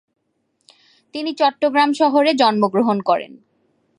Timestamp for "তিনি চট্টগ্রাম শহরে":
1.15-2.31